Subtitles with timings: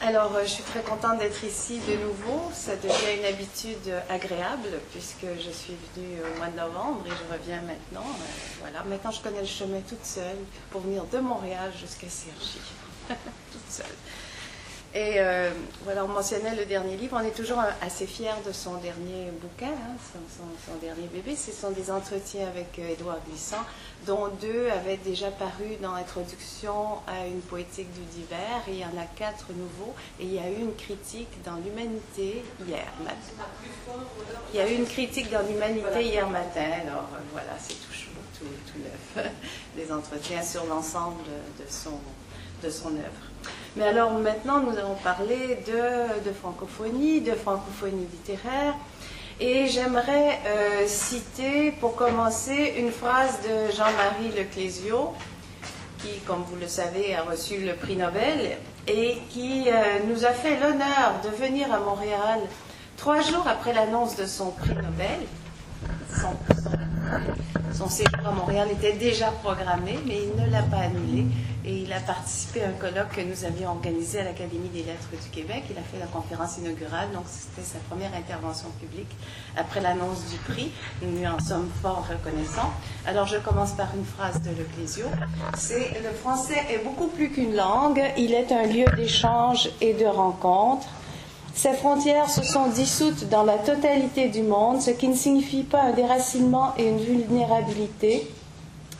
[0.00, 2.50] Alors, euh, je suis très contente d'être ici de nouveau.
[2.52, 7.32] Ça devient une habitude agréable puisque je suis venue au mois de novembre et je
[7.32, 8.06] reviens maintenant.
[8.06, 10.36] Euh, voilà, maintenant je connais le chemin toute seule
[10.70, 12.60] pour venir de Montréal jusqu'à Cergy.
[13.08, 13.86] toute seule.
[14.94, 15.50] Et euh,
[15.82, 17.18] voilà, on mentionnait le dernier livre.
[17.20, 21.34] On est toujours assez fiers de son dernier bouquin, hein, son, dernier bébé.
[21.34, 23.64] Ce sont des entretiens avec euh, Édouard Glissant,
[24.06, 28.62] dont deux avaient déjà paru dans l'introduction à une poétique du divers.
[28.68, 29.94] Et il y en a quatre nouveaux.
[30.20, 33.44] Et il y a eu une critique dans l'Humanité hier matin.
[34.52, 36.70] Il y a eu une critique dans l'Humanité hier matin.
[36.86, 37.94] Alors euh, voilà, c'est tout
[38.38, 39.26] tout, tout neuf.
[39.76, 41.22] Des entretiens sur l'ensemble
[41.58, 41.98] de son,
[42.62, 43.33] de son œuvre.
[43.76, 48.74] Mais alors maintenant, nous allons parler de, francophonie, de francophonie littéraire.
[49.40, 55.12] Et j'aimerais euh, citer, pour commencer, une phrase de Jean-Marie Leclésio,
[55.98, 60.30] qui, comme vous le savez, a reçu le prix Nobel et qui euh, nous a
[60.30, 62.40] fait l'honneur de venir à Montréal
[62.96, 65.26] trois jours après l'annonce de son prix Nobel.
[67.94, 71.26] Séjour à Montréal était déjà programmé, mais il ne l'a pas annulé.
[71.66, 75.08] Et il a participé à un colloque que nous avions organisé à l'Académie des lettres
[75.12, 75.62] du Québec.
[75.70, 79.10] Il a fait la conférence inaugurale, donc c'était sa première intervention publique
[79.56, 80.72] après l'annonce du prix.
[81.02, 82.72] Nous lui en sommes fort reconnaissants.
[83.06, 85.06] Alors je commence par une phrase de Leclésio.
[85.56, 90.06] C'est Le français est beaucoup plus qu'une langue, il est un lieu d'échange et de
[90.06, 90.88] rencontre.
[91.54, 95.82] Ces frontières se sont dissoutes dans la totalité du monde, ce qui ne signifie pas
[95.82, 98.28] un déracinement et une vulnérabilité,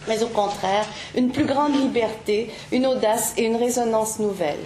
[0.06, 4.60] mais au contraire une plus grande liberté, une audace et une résonance nouvelle.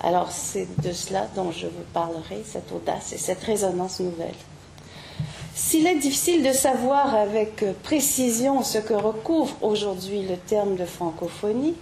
[0.00, 4.34] Alors c'est de cela dont je vous parlerai, cette audace et cette résonance nouvelle.
[5.54, 11.74] S'il est difficile de savoir avec précision ce que recouvre aujourd'hui le terme de francophonie,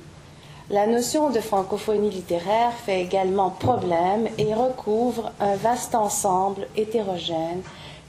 [0.71, 7.63] la notion de francophonie littéraire fait également problème et recouvre un vaste ensemble hétérogène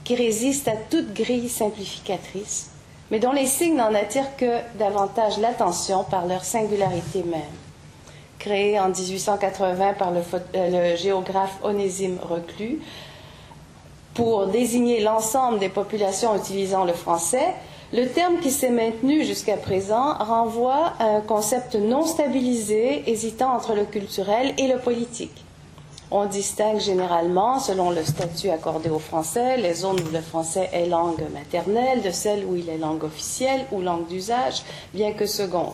[0.04, 2.70] qui résiste à toute grille simplificatrice
[3.10, 7.40] mais dont les signes n'en attirent que davantage l'attention par leur singularité même.
[8.38, 10.20] Créé en 1880 par le,
[10.54, 12.80] euh, le géographe Onésime Reclus,
[14.14, 17.54] pour désigner l'ensemble des populations utilisant le français,
[17.96, 23.74] le terme qui s'est maintenu jusqu'à présent renvoie à un concept non stabilisé, hésitant entre
[23.74, 25.44] le culturel et le politique.
[26.10, 30.86] On distingue généralement, selon le statut accordé au français, les zones où le français est
[30.86, 34.62] langue maternelle de celles où il est langue officielle ou langue d'usage,
[34.92, 35.72] bien que seconde.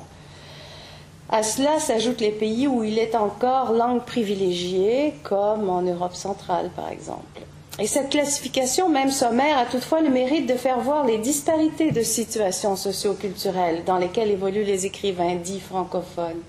[1.28, 6.70] À cela s'ajoutent les pays où il est encore langue privilégiée, comme en Europe centrale
[6.76, 7.42] par exemple.
[7.82, 12.02] Et cette classification, même sommaire, a toutefois le mérite de faire voir les disparités de
[12.02, 16.40] situations socio-culturelles dans lesquelles évoluent les écrivains dits francophones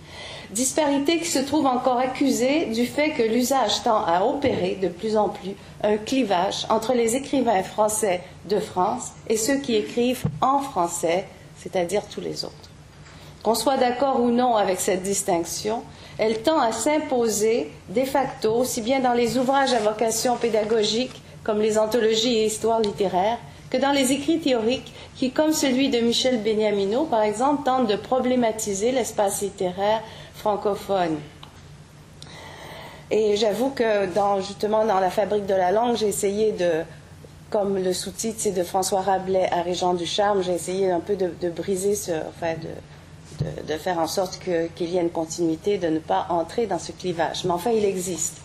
[0.52, 5.18] disparité qui se trouve encore accusée du fait que l'usage tend à opérer de plus
[5.18, 10.60] en plus un clivage entre les écrivains français de France et ceux qui écrivent en
[10.60, 11.26] français,
[11.58, 12.70] c'est-à-dire tous les autres.
[13.42, 15.82] Qu'on soit d'accord ou non avec cette distinction,
[16.20, 21.60] elle tend à s'imposer de facto, aussi bien dans les ouvrages à vocation pédagogique comme
[21.60, 23.38] les anthologies et histoires littéraires,
[23.70, 27.96] que dans les écrits théoriques qui, comme celui de Michel Beniamino, par exemple, tentent de
[27.96, 30.02] problématiser l'espace littéraire
[30.36, 31.18] francophone.
[33.10, 36.84] Et j'avoue que dans, justement dans la fabrique de la langue, j'ai essayé de,
[37.50, 41.16] comme le sous-titre c'est de François Rabelais à Régent du Charme, j'ai essayé un peu
[41.16, 45.88] de, briser ce, enfin de, de, faire en sorte qu'il y ait une continuité, de
[45.88, 47.44] ne pas entrer dans ce clivage.
[47.46, 48.38] Mais enfin, il existe.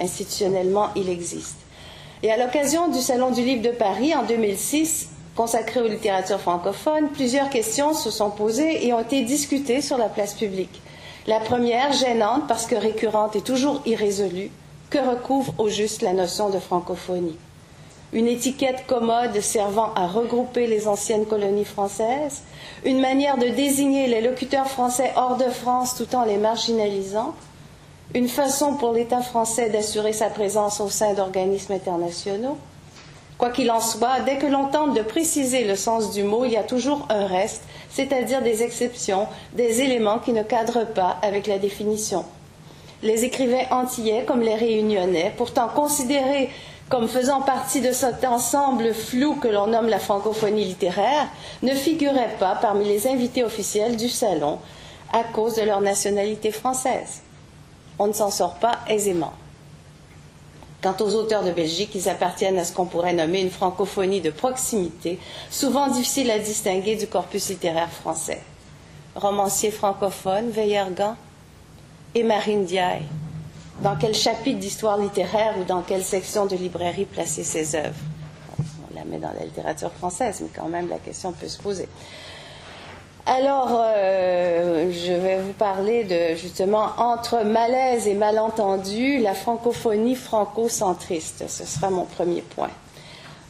[0.00, 1.58] Institutionnellement, il existe.
[2.24, 7.10] Et à l'occasion du Salon du Livre de Paris en 2006, consacré aux littératures francophones,
[7.10, 10.80] plusieurs questions se sont posées et ont été discutées sur la place publique.
[11.26, 14.50] La première, gênante parce que récurrente et toujours irrésolue,
[14.88, 17.36] que recouvre au juste la notion de francophonie?
[18.14, 22.40] Une étiquette commode servant à regrouper les anciennes colonies françaises?
[22.86, 27.34] Une manière de désigner les locuteurs français hors de France tout en les marginalisant?
[28.16, 32.56] Une façon pour l'État français d'assurer sa présence au sein d'organismes internationaux
[33.38, 36.52] Quoi qu'il en soit, dès que l'on tente de préciser le sens du mot, il
[36.52, 41.48] y a toujours un reste, c'est-à-dire des exceptions, des éléments qui ne cadrent pas avec
[41.48, 42.24] la définition.
[43.02, 46.50] Les écrivains antillais, comme les réunionnais, pourtant considérés
[46.88, 51.26] comme faisant partie de cet ensemble flou que l'on nomme la francophonie littéraire,
[51.64, 54.60] ne figuraient pas parmi les invités officiels du salon
[55.12, 57.23] à cause de leur nationalité française.
[57.98, 59.32] On ne s'en sort pas aisément.
[60.82, 64.30] Quant aux auteurs de Belgique, ils appartiennent à ce qu'on pourrait nommer une francophonie de
[64.30, 65.18] proximité,
[65.50, 68.42] souvent difficile à distinguer du corpus littéraire français.
[69.14, 71.16] Romancier francophone, Veillergan
[72.14, 73.02] et Marine Diaye.
[73.80, 77.94] dans quel chapitre d'histoire littéraire ou dans quelle section de librairie placer ses œuvres?
[78.58, 81.88] On la met dans la littérature française, mais quand même la question peut se poser.
[83.26, 91.44] Alors, euh, je vais vous parler de justement entre malaise et malentendu, la francophonie franco-centriste.
[91.48, 92.68] Ce sera mon premier point.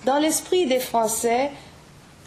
[0.06, 1.50] Dans l'esprit des Français,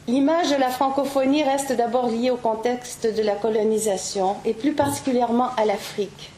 [0.09, 5.51] l'image de la francophonie reste d'abord liée au contexte de la colonisation et plus particulièrement
[5.55, 6.31] à l'Afrique.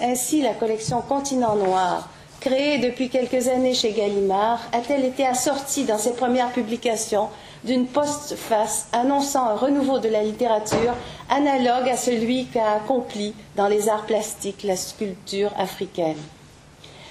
[0.00, 2.08] Ainsi, la collection Continent Noir,
[2.38, 7.30] créée depuis quelques années chez Gallimard, a-t-elle été assortie dans ses premières publications
[7.64, 10.94] d'une postface annonçant un renouveau de la littérature
[11.28, 16.18] analogue à celui qu'a accompli dans les arts plastiques la sculpture africaine.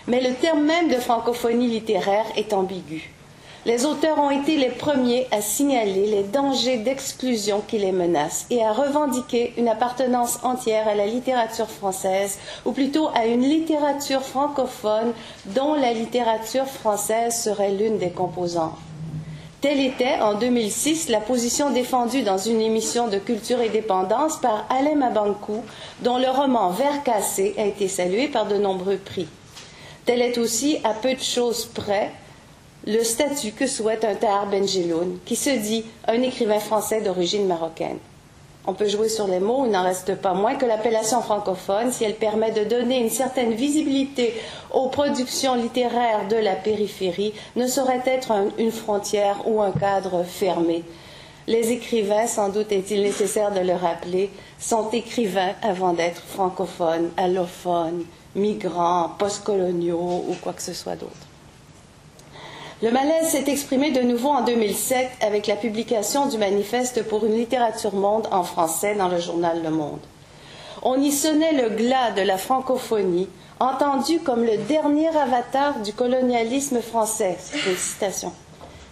[0.07, 3.11] Mais le terme même de francophonie littéraire est ambigu.
[3.63, 8.65] Les auteurs ont été les premiers à signaler les dangers d'exclusion qui les menacent et
[8.65, 15.13] à revendiquer une appartenance entière à la littérature française, ou plutôt à une littérature francophone
[15.45, 18.79] dont la littérature française serait l'une des composantes.
[19.61, 24.65] Telle était, en 2006, la position défendue dans une émission de culture et dépendance par
[24.71, 25.63] Alain Mabankou,
[26.01, 29.27] dont le roman Vert cassé a été salué par de nombreux prix.
[30.05, 32.11] Tel est aussi, à peu de choses près,
[32.87, 37.99] le statut que souhaite un Tahar Benjeloun, qui se dit un écrivain français d'origine marocaine.
[38.67, 42.03] On peut jouer sur les mots, il n'en reste pas moins que l'appellation francophone, si
[42.03, 44.35] elle permet de donner une certaine visibilité
[44.71, 50.83] aux productions littéraires de la périphérie, ne saurait être une frontière ou un cadre fermé.
[51.47, 54.29] Les écrivains, sans doute est-il nécessaire de le rappeler,
[54.59, 58.05] sont écrivains avant d'être francophones, allophones,
[58.35, 61.30] migrants, postcoloniaux ou quoi que ce soit d'autre.
[62.83, 67.35] Le malaise s'est exprimé de nouveau en 2007 avec la publication du manifeste pour une
[67.35, 69.99] littérature monde en français dans le journal Le Monde.
[70.81, 73.29] On y sonnait le glas de la francophonie,
[73.59, 77.37] entendu comme le dernier avatar du colonialisme français.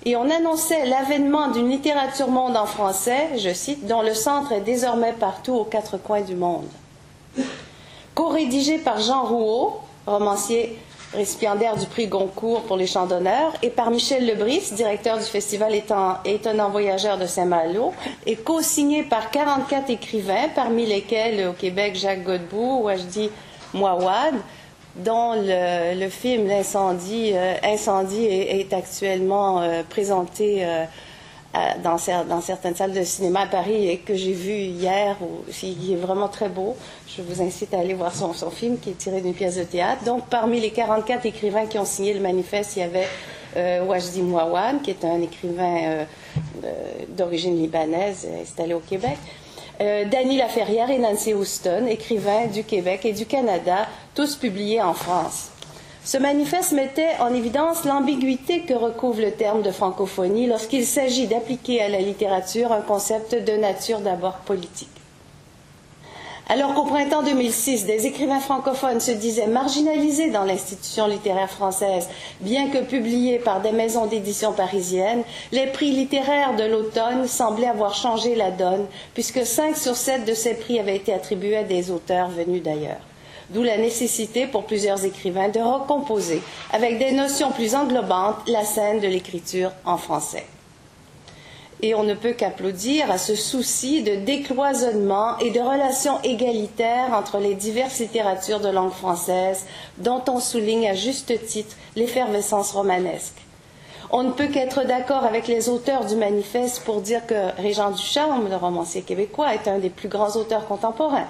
[0.05, 4.61] Et on annonçait l'avènement d'une littérature monde en français, je cite, dont le centre est
[4.61, 6.67] désormais partout aux quatre coins du monde.
[8.13, 10.77] Co-rédigé par Jean Rouault, romancier
[11.13, 15.73] récipiendaire du prix Goncourt pour les chants d'honneur, et par Michel Lebris, directeur du festival
[16.25, 17.93] Étonnant Voyageur de Saint-Malo,
[18.25, 23.29] et co-signé par 44 écrivains, parmi lesquels au Québec Jacques Godbout, Wajdi
[23.73, 24.35] Mouawad,
[24.95, 30.65] dont le, film L'incendie euh, Incendie est, actuellement euh, présenté
[31.55, 31.97] euh, dans,
[32.41, 35.17] certaines salles de cinéma à Paris et que j'ai vu hier.
[35.63, 36.75] il est vraiment très beau.
[37.07, 40.03] Je vous incite à aller voir son, film qui est tiré d'une pièce de théâtre.
[40.03, 43.07] Donc, parmi les 44 écrivains qui ont signé le manifeste, il y avait
[43.57, 46.05] euh, Wajdi Mouawan, qui est un écrivain euh,
[46.63, 46.71] euh,
[47.09, 49.17] d'origine libanaise installé au Québec.
[50.11, 55.51] Danny Laferrière et Nancy Houston, écrivains du Québec et du Canada, tous publiés en France.
[56.03, 61.81] Ce manifeste mettait en évidence l'ambiguïté que recouvre le terme de francophonie lorsqu'il s'agit d'appliquer
[61.81, 64.89] à la littérature un concept de nature d'abord politique.
[66.51, 72.09] Alors qu'au printemps 2006, des écrivains francophones se disaient marginalisés dans l'institution littéraire française,
[72.41, 75.21] bien que publiés par des maisons d'édition parisiennes,
[75.51, 80.33] les prix littéraires de l'automne semblaient avoir changé la donne, puisque cinq sur sept de
[80.33, 83.08] ces prix avaient été attribués à des auteurs venus d'ailleurs
[83.49, 88.99] d'où la nécessité pour plusieurs écrivains de recomposer avec des notions plus englobantes la scène
[88.99, 90.45] de l'écriture en français.
[91.81, 97.37] Et on ne peut qu'applaudir à ce souci de décloisonnement et de relations égalitaires entre
[97.37, 99.65] les diverses littératures de langue française,
[99.97, 103.41] dont on souligne à juste titre l'effervescence romanesque.
[104.11, 108.49] On ne peut qu'être d'accord avec les auteurs du manifeste pour dire que Régent Ducharme,
[108.49, 111.27] le romancier québécois, est un des plus grands auteurs contemporains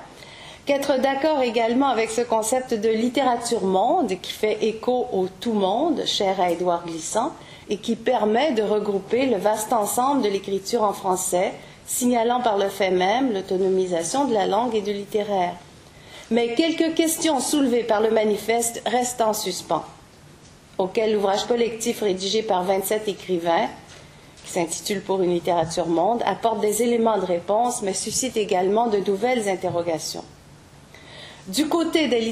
[0.66, 6.04] qu'être d'accord également avec ce concept de littérature monde qui fait écho au tout monde,
[6.06, 7.34] cher à Édouard Glissant,
[7.70, 11.54] et qui permet de regrouper le vaste ensemble de l'écriture en français,
[11.86, 15.56] signalant par le fait même l'autonomisation de la langue et du littéraire.
[16.32, 19.84] Mais quelques questions soulevées par le manifeste restent en suspens,
[20.78, 23.68] auxquelles l'ouvrage collectif rédigé par 27 écrivains,
[24.46, 28.98] qui s'intitule Pour une littérature monde, apporte des éléments de réponse, mais suscite également de
[28.98, 30.24] nouvelles interrogations.
[31.50, 32.32] Du côté des,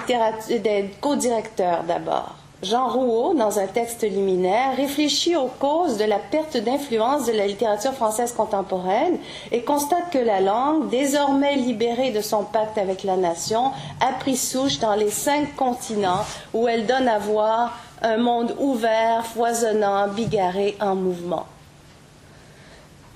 [0.59, 6.55] des co-directeurs d'abord, Jean Rouault, dans un texte liminaire, réfléchit aux causes de la perte
[6.57, 9.17] d'influence de la littérature française contemporaine
[9.51, 13.71] et constate que la langue, désormais libérée de son pacte avec la nation,
[14.01, 19.25] a pris souche dans les cinq continents où elle donne à voir un monde ouvert,
[19.25, 21.47] foisonnant, bigarré, en mouvement.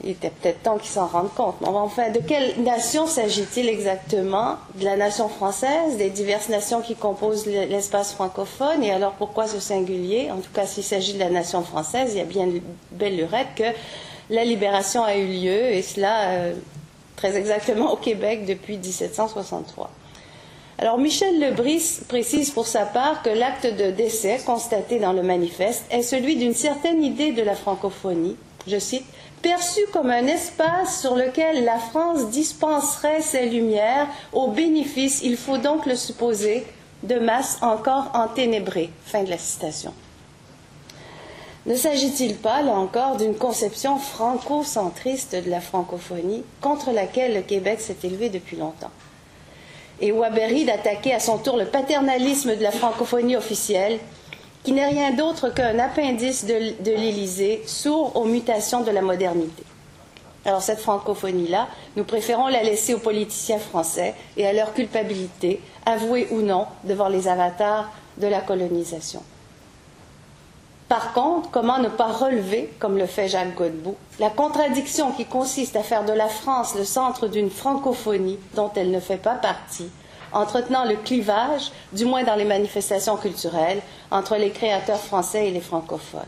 [0.04, 1.56] Il était peut-être temps qu'ils s'en rendent compte.
[1.64, 4.56] enfin, de quelle nation s'agit-il exactement?
[4.76, 9.60] De la nation française, des diverses nations qui composent l'espace francophone, et alors pourquoi ce
[9.60, 10.32] singulier?
[10.32, 12.48] En tout cas, s'il s'agit de la nation française, il y a bien
[12.92, 13.64] belle lurette que
[14.30, 16.54] la libération a eu lieu, et cela euh,
[17.16, 19.92] très exactement au Québec depuis 1763.
[20.82, 25.84] Alors Michel Lebris précise pour sa part que l'acte de décès constaté dans le manifeste
[25.92, 29.06] est celui d'une certaine idée de la francophonie, je cite,
[29.42, 35.58] perçu comme un espace sur lequel la France dispenserait ses lumières au bénéfice, il faut
[35.58, 36.66] donc le supposer,
[37.04, 38.92] de masse encore enténébrées.
[39.06, 39.94] Fin de la citation.
[41.66, 47.82] Ne s'agit-il pas, là encore, d'une conception franco-centriste de la francophonie contre laquelle le Québec
[47.82, 48.92] s'est élevé depuis longtemps?
[50.00, 54.00] Et Wabery d'attaquer à son tour le paternalisme de la francophonie officielle
[54.64, 56.54] qui n'est rien d'autre qu'un appendice de,
[56.86, 59.64] l'Élysée, sourd aux mutations de la modernité.
[60.46, 66.28] Alors cette francophonie-là, nous préférons la laisser aux politiciens français et à leur culpabilité, avouée
[66.32, 69.22] ou non, devant les avatars de la colonisation.
[70.92, 75.76] Par contre, comment ne pas relever, comme le fait Jacques Godbout, la contradiction qui consiste
[75.78, 79.90] à faire de la France le centre d'une francophonie dont elle ne fait pas partie,
[80.34, 85.62] entretenant le clivage, du moins dans les manifestations culturelles, entre les créateurs français et les
[85.62, 86.22] francophones.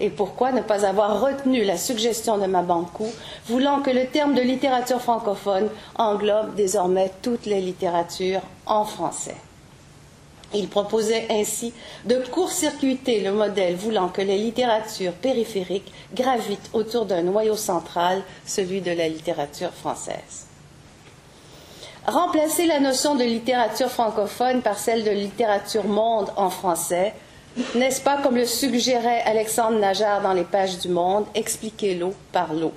[0.00, 3.06] Et pourquoi ne pas avoir retenu la suggestion de Mabankou,
[3.46, 9.36] voulant que le terme de littérature francophone englobe désormais toutes les littératures en français?
[10.54, 11.72] Il proposait ainsi
[12.04, 18.80] de court-circuiter le modèle voulant que les littératures périphériques gravitent autour d'un noyau central, celui
[18.80, 20.46] de la littérature française.
[22.06, 27.14] Remplacer la notion de littérature francophone par celle de littérature monde en français,
[27.76, 32.54] n'est-ce pas comme le suggérait Alexandre Najar dans les pages du Monde, expliquer l'eau par
[32.54, 32.72] l'eau?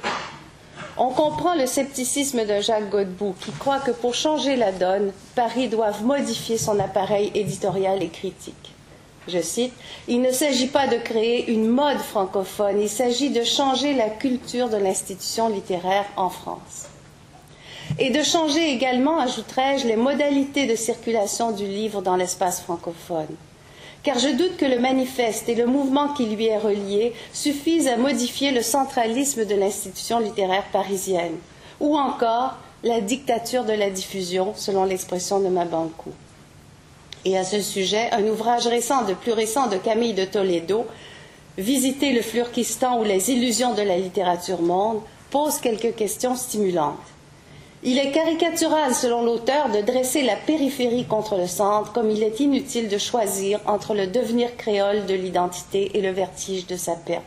[0.97, 5.69] On comprend le scepticisme de Jacques Godbout qui croit que pour changer la donne, Paris
[5.69, 8.75] doit modifier son appareil éditorial et critique.
[9.27, 9.73] Je cite,
[10.07, 14.69] Il ne s'agit pas de créer une mode francophone, il s'agit de changer la culture
[14.69, 16.89] de l'institution littéraire en France
[17.97, 23.35] et de changer également, ajouterai-je, les modalités de circulation du livre dans l'espace francophone.
[24.03, 27.97] Car je doute que le manifeste et le mouvement qui lui est relié suffisent à
[27.97, 31.37] modifier le centralisme de l'institution littéraire parisienne,
[31.79, 36.11] ou encore la dictature de la diffusion, selon l'expression de Mabankou.
[37.23, 40.85] Et à ce sujet, un ouvrage récent, de plus récent de Camille de Toledo,
[41.57, 44.99] Visiter le Flurkistan ou les illusions de la littérature monde,
[45.31, 47.14] pose quelques questions stimulantes.
[47.87, 52.39] Il est caricatural, selon l'auteur, de dresser la périphérie contre le centre, comme il est
[52.39, 57.21] inutile de choisir entre le devenir créole de l'identité et le vertige de sa perte.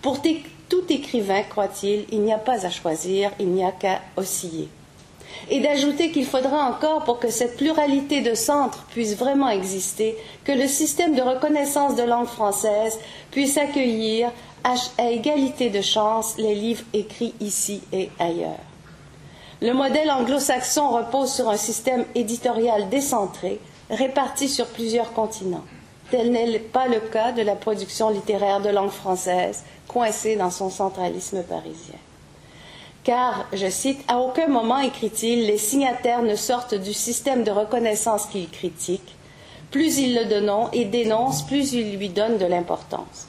[0.00, 4.68] Pour tout écrivain, croit-il, il n'y a pas à choisir, il n'y a qu'à osciller.
[5.50, 10.52] Et d'ajouter qu'il faudra encore, pour que cette pluralité de centres puisse vraiment exister, que
[10.52, 12.98] le système de reconnaissance de langue française
[13.30, 14.32] puisse accueillir
[14.64, 18.73] à égalité de chance les livres écrits ici et ailleurs.
[19.64, 25.64] Le modèle anglo-saxon repose sur un système éditorial décentré, réparti sur plusieurs continents.
[26.10, 30.68] Tel n'est pas le cas de la production littéraire de langue française, coincée dans son
[30.68, 31.98] centralisme parisien.
[33.04, 38.26] Car, je cite, à aucun moment, écrit-il, les signataires ne sortent du système de reconnaissance
[38.26, 39.16] qu'ils critiquent.
[39.70, 43.28] Plus ils le donnent et dénoncent, plus ils lui donnent de l'importance.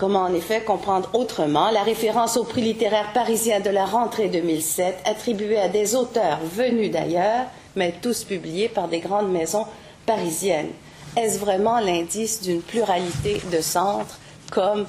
[0.00, 4.96] Comment en effet comprendre autrement la référence au prix littéraire parisien de la rentrée 2007
[5.04, 7.44] attribué à des auteurs venus d'ailleurs,
[7.76, 9.66] mais tous publiés par des grandes maisons
[10.06, 10.70] parisiennes?
[11.18, 14.18] Est-ce vraiment l'indice d'une pluralité de centres
[14.50, 14.86] comme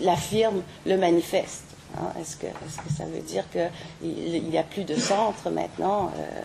[0.00, 1.64] l'affirme le, manifeste
[1.96, 2.12] hein?
[2.20, 2.46] Est-ce que,
[2.96, 6.42] ça veut dire qu'il n'y a plus de centres maintenant euh,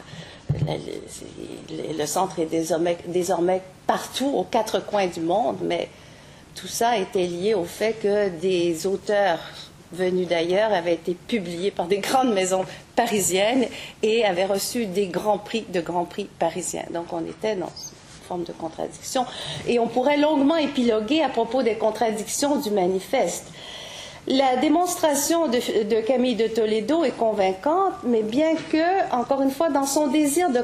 [1.96, 5.90] le, centre est désormais, désormais, partout, aux quatre coins du monde, mais
[6.56, 9.40] tout ça était lié au fait que des auteurs
[9.92, 13.68] venus d'ailleurs avaient été publiés par des grandes maisons parisiennes
[14.02, 16.86] et avaient reçu des grands prix de grands prix parisiens.
[16.94, 19.26] Donc on était dans une forme de contradiction.
[19.68, 23.48] Et on pourrait longuement épiloguer à propos des contradictions du manifeste.
[24.28, 29.86] La démonstration de, Camille de Toledo est convaincante, mais bien que, encore une fois, dans
[29.86, 30.62] son désir de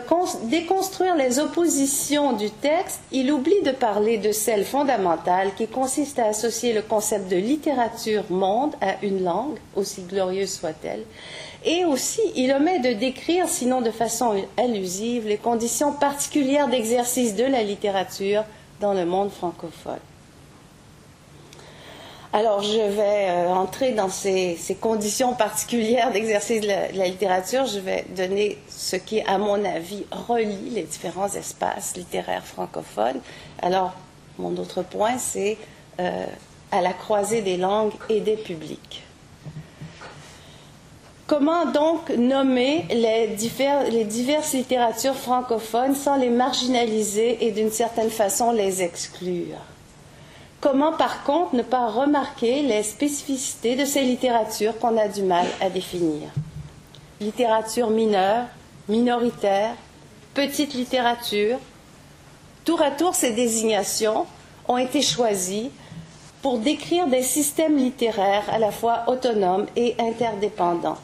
[0.50, 6.28] déconstruire les oppositions du texte, il oublie de parler de celle fondamentale qui consiste à
[6.28, 11.04] associer le concept de littérature monde à une langue, aussi glorieuse soit-elle,
[11.66, 17.44] et aussi il omet de décrire, sinon de façon allusive, les conditions particulières d'exercice de
[17.44, 18.46] la littérature
[18.80, 20.00] dans le monde francophone.
[22.32, 27.66] Alors, je vais euh, entrer dans ces, conditions particulières d'exercice de, la littérature.
[27.66, 33.20] Je vais donner ce qui, à mon avis, relie les différents espaces littéraires francophones.
[33.64, 33.94] Alors,
[34.38, 35.58] mon autre point, c'est
[36.00, 36.26] euh,
[36.72, 39.02] à la croisée des langues et des publics.
[41.26, 43.36] Comment donc nommer les,
[43.92, 49.58] les diverses littératures francophones sans les marginaliser et d'une certaine façon les exclure?
[50.62, 55.48] Comment par contre ne pas remarquer les spécificités de ces littératures qu'on a du mal
[55.62, 56.30] à définir?
[57.22, 58.46] Littérature mineure,
[58.90, 59.76] minoritaire,
[60.34, 61.60] petite littérature.
[62.66, 64.26] Tour à tour, ces désignations
[64.68, 65.72] ont été choisies
[66.42, 70.98] pour décrire des systèmes littéraires à la fois autonomes et interdépendants.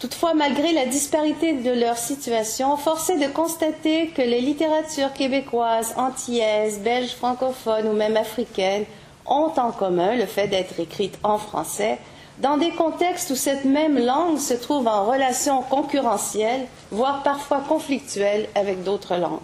[0.00, 5.94] Toutefois, malgré la disparité de leur situation, force est de constater que les littératures québécoises,
[5.96, 8.84] antillaises, belges, francophones ou même africaines
[9.24, 11.98] ont en commun le fait d'être écrites en français,
[12.40, 18.48] dans des contextes où cette même langue se trouve en relation concurrentielle, voire parfois conflictuelle
[18.54, 19.40] avec d'autres langues.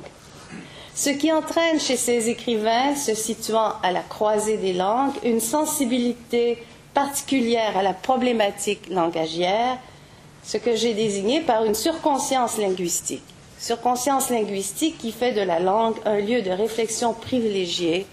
[0.94, 6.62] Ce qui entraîne chez ces écrivains se situant à la croisée des langues une sensibilité
[6.92, 9.78] particulière à la problématique langagière,
[10.42, 13.22] ce que j'ai désigné par une surconscience linguistique.
[13.58, 18.06] Surconscience linguistique qui fait de la langue un lieu de réflexion privilégié,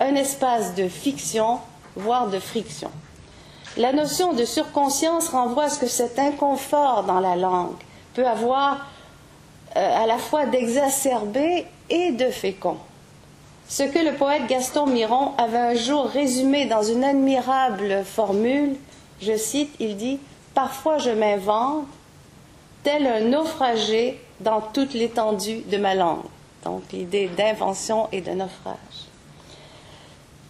[0.00, 1.58] un espace de fiction,
[1.94, 2.90] voire de friction.
[3.76, 7.76] La notion de surconscience renvoie à ce que cet inconfort dans la langue
[8.14, 8.86] peut avoir
[9.76, 12.78] euh, à la fois d'exacerbé et de fécond.
[13.68, 18.76] Ce que le poète Gaston Miron avait un jour résumé dans une admirable formule,
[19.20, 20.18] je cite, il dit
[20.58, 21.86] Parfois je m'invente,
[22.82, 26.24] tel un naufragé dans toute l'étendue de ma langue.
[26.64, 29.06] Donc l'idée d'invention et de naufrage.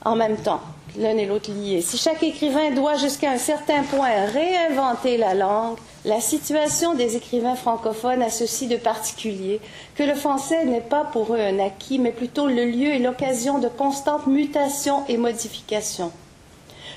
[0.06, 0.62] En même temps,
[0.96, 1.82] l'un et l'autre liés.
[1.82, 7.56] Si chaque écrivain doit jusqu'à un certain point réinventer la langue, la situation des écrivains
[7.56, 9.60] francophones a ceci de particulier
[9.94, 13.58] que le français n'est pas pour eux un acquis, mais plutôt le lieu et l'occasion
[13.58, 16.12] de constantes mutations et modifications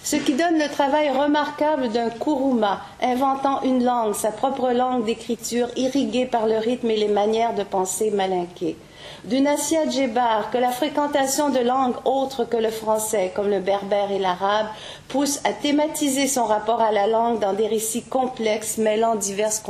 [0.04, 5.68] ce qui donne le travail remarquable d'un Kuruma, inventant une langue, sa propre langue d'écriture,
[5.76, 8.78] irriguée par le rythme et les manières de penser malinquées.
[9.26, 14.12] D'une Assia Djebar, que la fréquentation de langues autres que le français, comme le berbère
[14.12, 14.68] et l'arabe,
[15.08, 19.62] pousse à thématiser son rapport à la langue dans des récits complexes mêlant diverses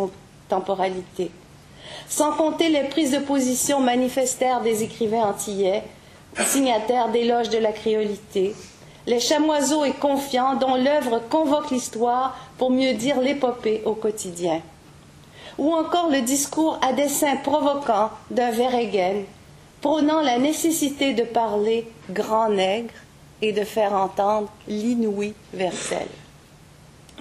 [0.48, 1.32] temporalités.
[2.08, 5.84] Sans compter les prises de position manifestèrent des écrivains antillais,
[6.46, 8.56] signataires d'éloges de la créolité,
[9.08, 14.62] les chamoiseaux et confiants dont l'œuvre convoque l'histoire pour mieux dire l'épopée au quotidien.
[15.58, 19.26] Ou encore le discours à dessein provoquant d'un Verhaegen,
[19.82, 22.94] prônant la nécessité de parler grand nègre
[23.42, 26.08] et de faire entendre l'inouï Vercel.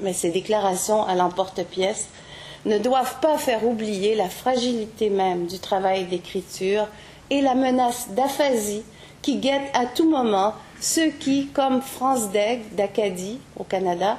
[0.03, 2.09] Mais ces déclarations à l'emporte-pièce
[2.67, 6.87] ne doivent pas faire oublier la fragilité même du travail d'écriture
[7.31, 8.83] et la menace d'aphasie
[9.23, 14.19] qui guette à tout moment ceux qui, comme France Degg d'Acadie au Canada,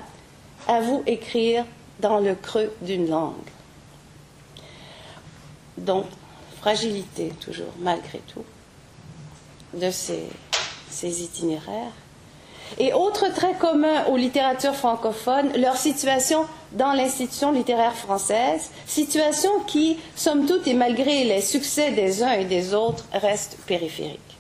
[0.68, 1.66] avouent écrire
[2.00, 3.34] dans le creux d'une langue.
[5.78, 6.06] Donc,
[6.60, 8.46] fragilité toujours, malgré tout,
[9.74, 10.24] de ces,
[10.90, 11.94] ces itinéraires.
[12.78, 19.98] Et autre trait commun aux littératures francophones, leur situation dans l'institution littéraire française, situation qui,
[20.16, 24.31] somme toute et malgré les succès des uns et des autres, reste périphérique.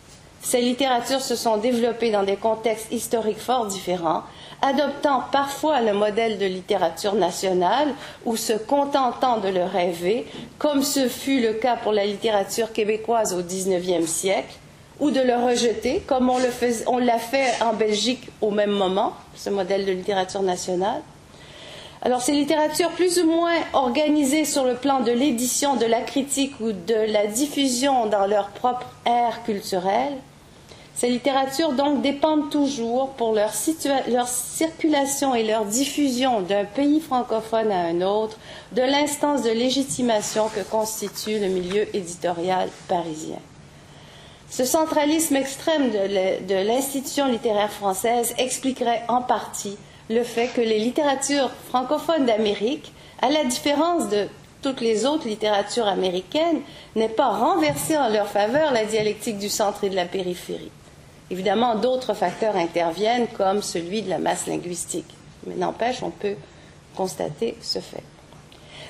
[0.41, 4.23] Ces littératures se sont développées dans des contextes historiques fort différents,
[4.61, 7.93] adoptant parfois le modèle de littérature nationale
[8.25, 10.25] ou se contentant de le rêver,
[10.57, 14.55] comme ce fut le cas pour la littérature québécoise au XIXe siècle,
[14.99, 19.85] ou de le rejeter, comme on l'a fait en Belgique au même moment, ce modèle
[19.85, 21.01] de littérature nationale.
[22.03, 26.59] Alors ces littératures plus ou moins organisées sur le plan de l'édition, de la critique
[26.59, 30.13] ou de la diffusion dans leur propre ère culturelle,
[31.01, 37.85] ces littératures donc dépendent toujours pour leur, circulation et leur diffusion d'un pays francophone à
[37.85, 38.37] un autre
[38.73, 43.39] de l'instance de légitimation que constitue le milieu éditorial parisien.
[44.51, 51.49] Ce centralisme extrême de l'institution littéraire française expliquerait en partie le fait que les littératures
[51.69, 54.27] francophones d'Amérique, à la différence de
[54.61, 56.61] toutes les autres littératures américaines,
[56.95, 60.69] n'aient pas renversé en leur faveur la dialectique du centre et de la périphérie.
[61.31, 65.15] Évidemment, d'autres facteurs interviennent, comme celui de la masse linguistique.
[65.47, 66.35] Mais n'empêche, on peut
[66.95, 68.03] constater ce fait.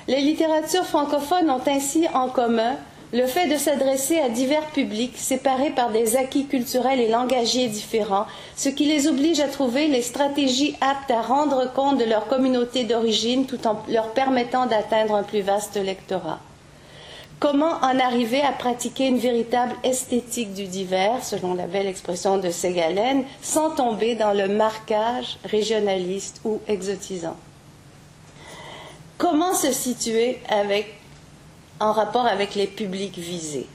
[0.08, 2.76] Les littératures francophones ont ainsi en commun
[3.14, 8.24] Le fait de s'adresser à divers publics séparés par des acquis culturels et langagiers différents,
[8.56, 12.84] ce qui les oblige à trouver les stratégies aptes à rendre compte de leur communauté
[12.84, 16.40] d'origine tout en leur permettant d'atteindre un plus vaste lectorat.
[17.42, 22.52] Comment en arriver à pratiquer une véritable esthétique du divers, selon la belle expression de
[22.52, 27.36] Ségalen, sans tomber dans le marquage régionaliste ou exotisant?
[29.18, 30.38] Comment se situer
[31.80, 33.66] en rapport avec les publics visés?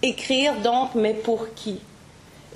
[0.00, 1.80] Écrire donc, mais pour qui?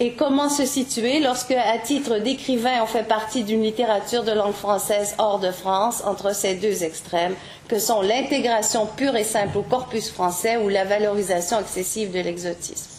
[0.01, 4.55] Et comment se situer lorsque, à titre d'écrivain, on fait partie d'une littérature de langue
[4.55, 7.35] française hors de France, entre ces deux extrêmes,
[7.69, 12.91] que sont l'intégration pure et simple au corpus français ou la valorisation excessive de l'exotisme?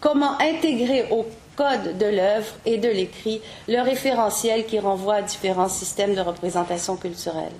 [0.00, 5.68] Comment intégrer au code de l'œuvre et de l'écrit le référentiel qui renvoie à différents
[5.68, 7.52] systèmes de représentation culturelle?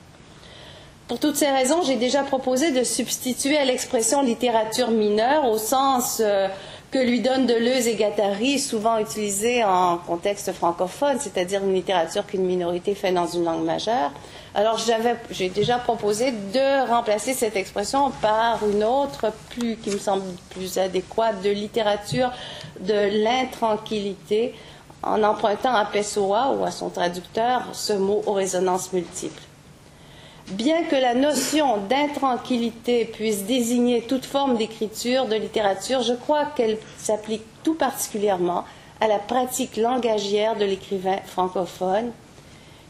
[1.08, 6.20] Pour toutes ces raisons, j'ai déjà proposé de substituer à l'expression littérature mineure au sens
[6.20, 6.48] euh,
[6.96, 12.46] que lui donne Deleuze et Gattari, souvent utilisé en contexte francophone, c'est-à-dire une littérature qu'une
[12.46, 14.12] minorité fait dans une langue majeure.
[14.54, 14.80] Alors
[15.30, 20.78] j'ai déjà proposé de remplacer cette expression par une autre, plus, qui me semble plus
[20.78, 22.32] adéquate, de littérature
[22.80, 24.54] de l'intranquillité,
[25.02, 29.42] en empruntant à Pessoa ou à son traducteur ce mot aux résonances multiples.
[30.50, 36.78] Bien que la notion d'intranquillité puisse désigner toute forme d'écriture, de littérature, je crois qu'elle
[36.98, 38.64] s'applique tout particulièrement
[39.00, 42.12] à la pratique langagière de l'écrivain francophone,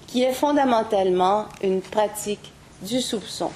[0.06, 3.50] qui est fondamentalement une pratique du soupçon.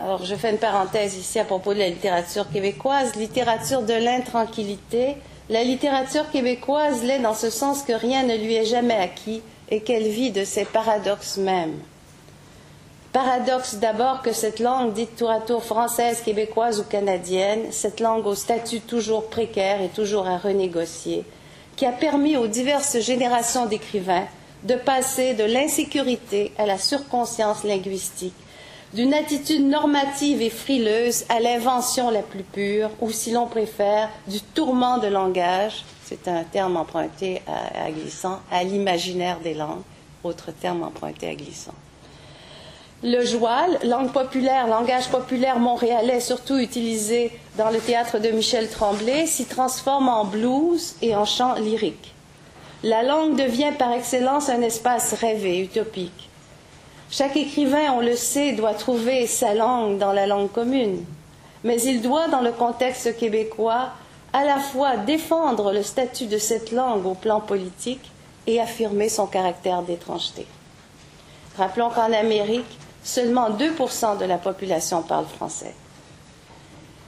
[0.00, 3.16] Alors, je fais une parenthèse ici à propos de la littérature québécoise.
[3.16, 5.16] Littérature de l'intranquillité.
[5.50, 9.80] La littérature québécoise l'est dans ce sens que rien ne lui est jamais acquis et
[9.80, 11.78] qu'elle vit de ses paradoxes mêmes.
[13.12, 18.26] Paradoxe d'abord que cette langue dite tour à tour française, québécoise ou canadienne, cette langue
[18.26, 21.24] au statut toujours précaire et toujours à renégocier,
[21.76, 24.26] qui a permis aux diverses générations d'écrivains
[24.64, 28.34] de passer de l'insécurité à la surconscience linguistique,
[28.94, 34.40] d'une attitude normative et frileuse à l'invention la plus pure, ou si l'on préfère, du
[34.40, 39.82] tourment de langage, c'est un terme emprunté à, Glissant, à l'imaginaire des langues,
[40.22, 41.74] autre terme emprunté à Glissant.
[43.02, 49.26] Le joual, langue populaire, langage populaire montréalais, surtout utilisé dans le théâtre de Michel Tremblay,
[49.26, 52.14] s'y transforme en blues et en chant lyrique.
[52.82, 56.28] La langue devient par excellence un espace rêvé, utopique.
[57.10, 61.04] Chaque écrivain, on le sait, doit trouver sa langue dans la langue commune,
[61.62, 63.90] mais il doit, dans le contexte québécois,
[64.34, 68.10] à la fois défendre le statut de cette langue au plan politique
[68.48, 70.44] et affirmer son caractère d'étrangeté.
[71.56, 75.72] Rappelons qu'en Amérique, seulement 2% de la population parle français.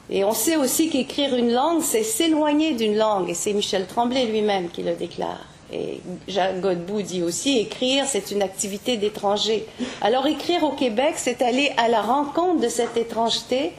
[0.08, 4.26] Et on sait aussi qu'écrire une langue, c'est s'éloigner d'une langue, et c'est Michel Tremblay
[4.26, 5.44] lui-même qui le déclare.
[5.72, 9.66] Et Jacques Godbout dit aussi, écrire, c'est une activité d'étranger.
[10.00, 13.72] Alors écrire au Québec, c'est aller à la rencontre de cette étrangeté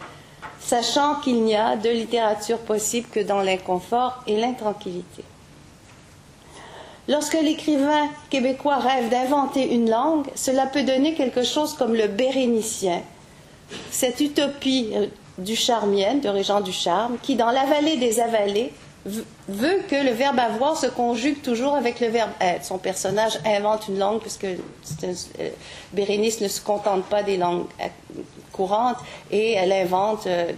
[0.60, 5.24] sachant qu'il n'y a de littérature possible que dans l'inconfort et l'intranquillité.
[7.08, 13.02] Lorsque l'écrivain québécois rêve d'inventer une langue, cela peut donner quelque chose comme le bérénicien,
[13.92, 18.74] cette utopie euh, du charmienne, de Régent du Charme, qui, dans la vallée des avalées,
[19.06, 22.66] veut que le verbe avoir se conjugue toujours avec le verbe être.
[22.66, 25.50] Son personnage invente une langue puisque euh,
[25.94, 28.22] Bérénice ne se contente pas des langues euh,
[28.58, 28.98] courante
[29.32, 30.52] et elle invente euh,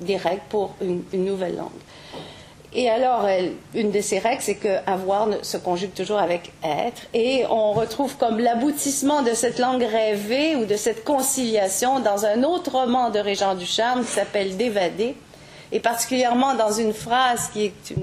[0.00, 1.70] des règles pour une, nouvelle langue.
[2.74, 3.26] Et alors,
[3.74, 7.02] une de ces règles, c'est que avoir se conjugue toujours avec être.
[7.14, 12.42] Et on retrouve comme l'aboutissement de cette langue rêvée ou de cette conciliation dans un
[12.42, 15.16] autre roman de Régent Ducharme qui s'appelle D'évader.
[15.72, 17.94] Et particulièrement dans une phrase qui est,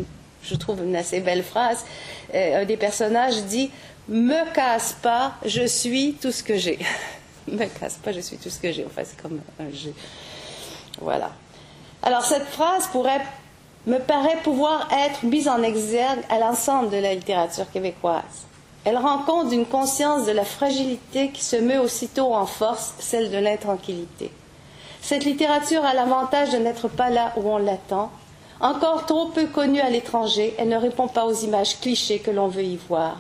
[0.42, 1.86] je trouve, une assez belle phrase.
[2.34, 3.70] Euh, un des personnages dit
[4.10, 6.80] Me casse pas, je suis tout ce que j'ai.
[7.52, 8.86] me casse pas, je suis tout ce que j'ai.
[8.86, 9.94] Enfin, c'est comme un jeu.
[11.02, 11.32] Voilà.
[12.02, 13.22] Alors, cette phrase pourrait,
[13.86, 18.48] me paraît pouvoir être mise en exergue à l'ensemble de la littérature québécoise.
[18.86, 23.32] Elle rend compte d'une conscience de la fragilité qui se meut aussitôt en force, celle
[23.32, 24.32] de l'intranquillité.
[25.02, 28.12] Cette littérature a l'avantage de n'être pas là où on l'attend.
[28.60, 32.48] Encore trop peu connue à l'étranger, elle ne répond pas aux images clichés que l'on
[32.48, 33.18] veut y voir.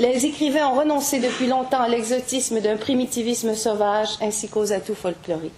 [0.00, 5.52] Les écrivains ont renoncé depuis longtemps à l'exotisme d'un primitivisme sauvage ainsi qu'aux atouts folkloriques.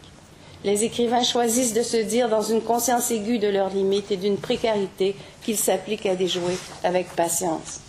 [0.65, 4.39] Les écrivains choisissent de se dire dans une conscience aiguë de leurs limites et d'une
[4.39, 7.83] précarité qu'ils s'appliquent à déjouer avec patience.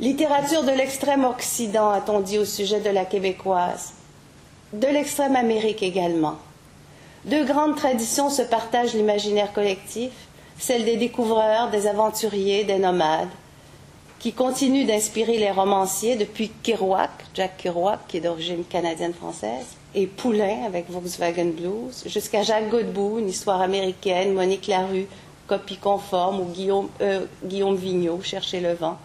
[0.00, 3.92] Littérature de l'extrême Occident, a-t-on dit au sujet de la québécoise.
[4.72, 6.34] De l'extrême Amérique également.
[7.26, 10.10] Deux grandes traditions se partagent l'imaginaire collectif,
[10.58, 13.28] celle des découvreurs, des aventuriers, des nomades,
[14.24, 20.64] qui continuent d'inspirer les romanciers depuis Kerouac, Jack Kerouac, qui est d'origine canadienne-française, et Poulain
[20.64, 25.08] avec Volkswagen Blues, jusqu'à Jacques Godbout, une histoire américaine, Monique Larue,
[25.46, 28.96] Copie conforme, ou Guillaume, euh, Guillaume Vigneault, Chercher le vent.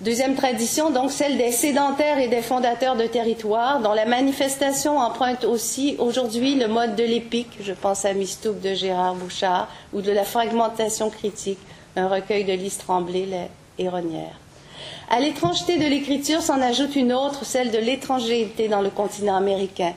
[0.00, 5.44] Deuxième tradition, donc celle des sédentaires et des fondateurs de territoires, dont la manifestation emprunte
[5.44, 10.10] aussi aujourd'hui le mode de l'épique, je pense à Mistouk de Gérard Bouchard, ou de
[10.10, 11.60] la fragmentation critique,
[11.94, 13.46] un recueil de Lise Tremblay, Les
[13.78, 19.92] À l'étrangeté de l'écriture s'en ajoute une autre, celle de l'étrangeté dans le continent américain.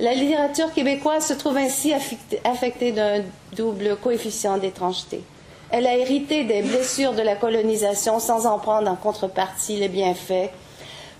[0.00, 3.22] La littérature québécoise se trouve ainsi affectée d'un
[3.56, 5.22] double coefficient d'étrangeté.
[5.70, 10.50] Elle a hérité des blessures de la colonisation sans en prendre en contrepartie les bienfaits,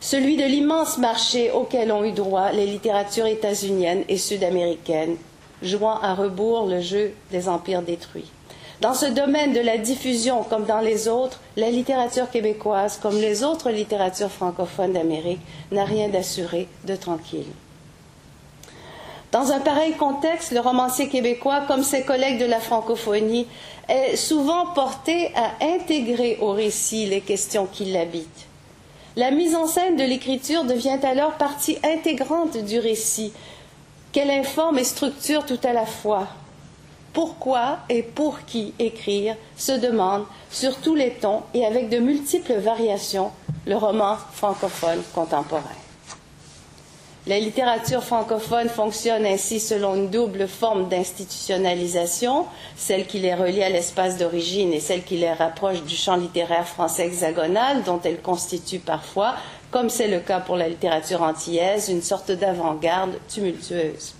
[0.00, 5.16] celui de l'immense marché auquel ont eu droit les littératures états-uniennes et sud-américaines,
[5.62, 8.30] jouant à rebours le jeu des empires détruits.
[8.80, 13.44] Dans ce domaine de la diffusion, comme dans les autres, la littérature québécoise, comme les
[13.44, 17.46] autres littératures francophones d'Amérique, n'a rien d'assuré de tranquille.
[19.30, 23.46] Dans un pareil contexte, le romancier québécois, comme ses collègues de la francophonie,
[23.88, 28.46] est souvent porté à intégrer au récit les questions qui l'habitent.
[29.16, 33.32] La mise en scène de l'écriture devient alors partie intégrante du récit,
[34.12, 36.28] qu'elle informe et structure tout à la fois.
[37.14, 42.54] Pourquoi et pour qui écrire se demande, sur tous les tons et avec de multiples
[42.54, 43.30] variations,
[43.66, 45.62] le roman francophone contemporain.
[47.28, 52.46] La littérature francophone fonctionne ainsi selon une double forme d'institutionnalisation,
[52.76, 56.66] celle qui les relie à l'espace d'origine et celle qui les rapproche du champ littéraire
[56.66, 59.36] français hexagonal, dont elle constitue parfois,
[59.70, 64.14] comme c'est le cas pour la littérature antillaise, une sorte d'avant-garde tumultueuse.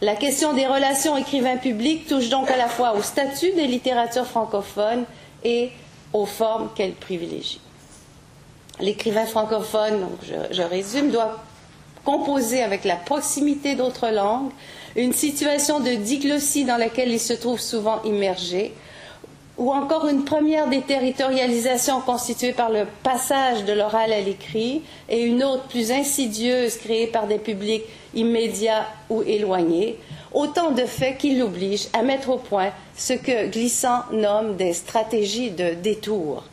[0.00, 5.04] La question des relations écrivains-publics touche donc à la fois au statut des littératures francophones
[5.42, 5.72] et
[6.12, 7.60] aux formes qu'elles privilégient.
[8.80, 10.18] L'écrivain francophone, donc
[10.52, 11.42] je, résume, doit
[12.04, 14.50] composé avec la proximité d'autres langues,
[14.94, 18.72] une situation de diglossie dans laquelle il se trouve souvent immergé,
[19.58, 25.42] ou encore une première déterritorialisation constituée par le passage de l'oral à l'écrit et une
[25.42, 29.98] autre plus insidieuse créée par des publics immédiats ou éloignés,
[30.32, 35.50] autant de faits qui l'obligent à mettre au point ce que Glissant nomme des stratégies
[35.50, 36.44] de détour.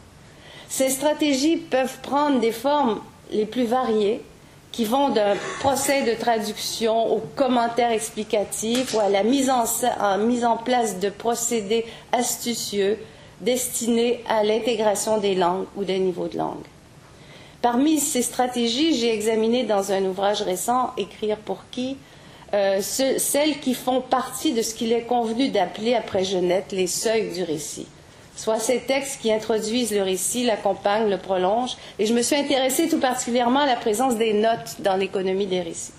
[0.67, 4.21] Ces stratégies peuvent prendre des formes les plus variées,
[4.75, 9.63] qui vont d'un procès de traduction au commentaire explicatif ou à la mise en,
[10.17, 12.99] mise en place de procédés astucieux
[13.39, 16.65] destinés à l'intégration des langues ou des niveaux de langue.
[17.61, 21.95] Parmi ces stratégies, j'ai examiné dans un ouvrage récent, Écrire pour qui,
[22.53, 27.31] euh, celles qui font partie de ce qu'il est convenu d'appeler après Genette les seuils
[27.31, 27.87] du récit
[28.35, 31.77] soit ces textes qui introduisent le récit, l'accompagnent, le prolongent.
[31.99, 35.61] Et je me suis intéressée tout particulièrement à la présence des notes dans l'économie des
[35.61, 35.93] récits.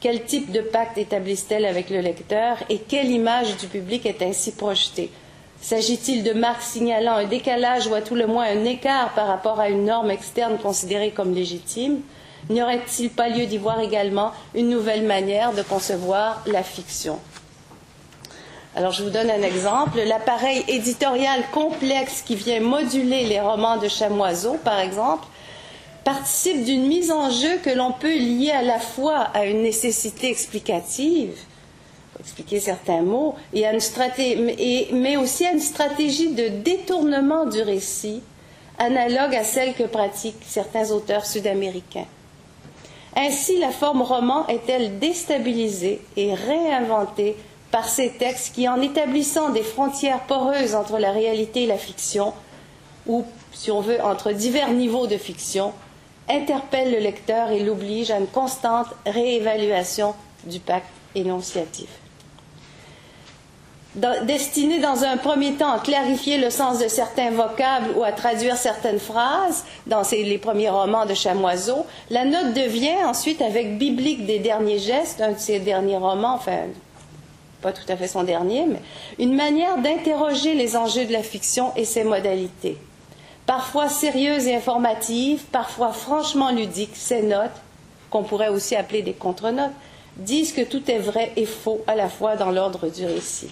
[0.00, 4.52] Quel type de pacte établissent-elles avec le lecteur et quelle image du public est ainsi
[4.52, 5.10] projetée?
[5.60, 9.60] S'agit-il de marques signalant un décalage ou à tout le moins un écart par rapport
[9.60, 12.00] à une norme externe considérée comme légitime?
[12.50, 17.20] N'y aurait-il pas lieu d'y voir également une nouvelle manière de concevoir la fiction?
[18.74, 20.00] Alors je vous donne un exemple.
[20.00, 25.26] L'appareil éditorial complexe qui vient moduler les romans de Chamoiseau, par exemple,
[26.04, 30.30] participe d'une mise en jeu que l'on peut lier à la fois à une nécessité
[30.30, 31.36] explicative,
[32.18, 37.60] expliquer certains mots, et à une stratégie, mais aussi à une stratégie de détournement du
[37.60, 38.22] récit,
[38.78, 42.06] analogue à celle que pratiquent certains auteurs sud-américains.
[43.14, 47.36] Ainsi, la forme roman est-elle déstabilisée et réinventée
[47.72, 52.34] par ces textes qui, en établissant des frontières poreuses entre la réalité et la fiction,
[53.06, 55.72] ou, si on veut, entre divers niveaux de fiction,
[56.28, 61.88] interpellent le lecteur et l'obligent à une constante réévaluation du pacte énonciatif.
[63.94, 68.56] destiné dans un premier temps à clarifier le sens de certains vocables ou à traduire
[68.56, 74.38] certaines phrases dans les premiers romans de Chamoiseau, la note devient ensuite, avec Biblique des
[74.38, 76.68] derniers gestes, un de ses derniers romans, enfin
[77.62, 78.80] pas tout à fait son dernier, mais
[79.18, 82.76] une manière d'interroger les enjeux de la fiction et ses modalités.
[83.46, 87.50] Parfois sérieuses et informatives, parfois franchement ludiques, ces notes,
[88.10, 89.72] qu'on pourrait aussi appeler des contre-notes,
[90.16, 93.50] disent que tout est vrai et faux à la fois dans l'ordre du récit.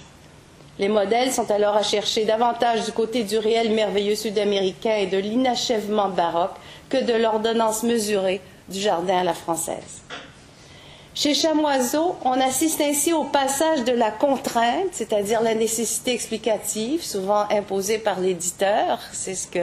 [0.78, 5.18] Les modèles sont alors à chercher davantage du côté du réel merveilleux sud-américain et de
[5.18, 6.56] l'inachèvement baroque
[6.88, 10.02] que de l'ordonnance mesurée du jardin à la française.
[11.22, 17.44] Chez Chamoiseau, on assiste ainsi au passage de la contrainte, c'est-à-dire la nécessité explicative, souvent
[17.50, 19.58] imposée par l'éditeur, c'est ce que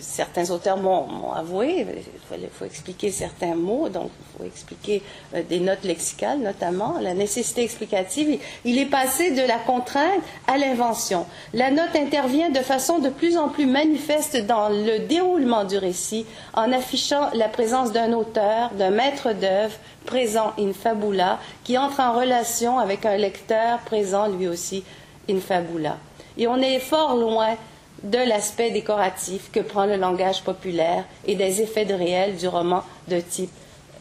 [0.00, 1.86] certains auteurs m'ont avoué,
[2.32, 5.02] il faut, expliquer certains mots, donc il faut expliquer
[5.34, 10.56] euh, des notes lexicales notamment, la nécessité explicative, il est passé de la contrainte à
[10.56, 11.26] l'invention.
[11.52, 16.26] La note intervient de façon de plus en plus manifeste dans le déroulement du récit
[16.54, 22.14] en affichant la présence d'un auteur, d'un maître d'œuvre présent in fabula, qui entre en
[22.14, 24.84] relation avec un lecteur présent lui aussi
[25.28, 25.98] in fabula.
[26.38, 27.56] Et on est fort loin
[28.02, 32.82] de l'aspect décoratif que prend le langage populaire et des effets de réel du roman
[33.08, 33.50] de type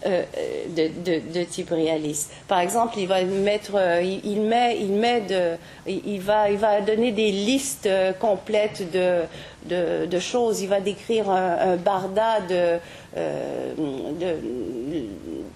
[0.05, 0.23] euh,
[0.75, 2.31] de, type réaliste.
[2.47, 6.81] Par exemple, il va mettre, euh, il, met, il met de, il va, il va
[6.81, 9.23] donner des listes euh, complètes de,
[10.05, 10.61] de, choses.
[10.61, 12.77] Il va décrire un, barda de,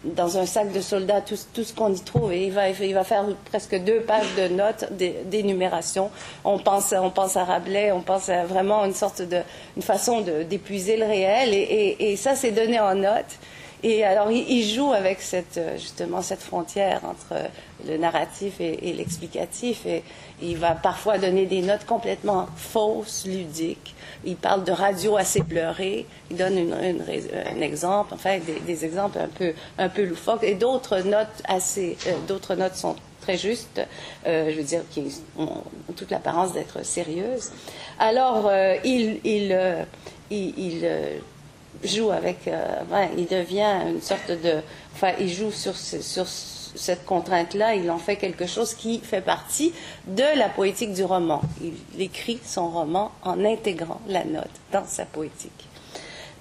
[0.03, 2.31] dans un sac de soldats, tout, ce qu'on y trouve.
[2.31, 4.85] Et il va, faire presque deux pages de notes,
[5.25, 6.09] d'énumération.
[6.43, 9.39] On pense, on pense à Rabelais, on pense à vraiment une sorte de,
[9.75, 11.53] une façon d'épuiser le réel.
[11.53, 13.37] Et, ça, c'est donné en notes.
[13.81, 17.33] Et alors, il, joue avec cette, euh, justement cette frontière entre
[17.87, 19.85] le narratif et, l'explicatif.
[19.85, 20.03] Et
[20.41, 23.95] il va parfois donner des notes complètement fausses, ludiques.
[24.25, 26.05] Il parle de radio assez pleurée.
[26.29, 30.43] Il donne un exemple, enfin, des, exemples un peu, un peu loufoques.
[30.43, 33.81] Et d'autres notes assez, euh, d'autres notes sont très justes,
[34.27, 35.03] euh, je veux dire, qui
[35.37, 35.63] ont,
[35.95, 37.51] toute l'apparence d'être sérieuses.
[37.99, 38.51] Alors,
[38.83, 39.85] il, il,
[40.31, 40.85] il
[41.83, 42.81] joue avec, euh,
[43.17, 44.61] il devient une sorte de,
[44.93, 46.27] enfin, il joue sur, sur
[46.75, 49.73] cette contrainte-là, il en fait quelque chose qui fait partie
[50.07, 51.41] de la poétique du roman.
[51.61, 55.69] Il écrit son roman en intégrant la note dans sa poétique.